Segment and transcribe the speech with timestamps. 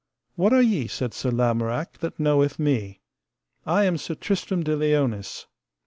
[0.35, 3.01] What are ye, said Sir Lamorak, that knoweth me?
[3.67, 5.45] I am Sir Tristram de Liones.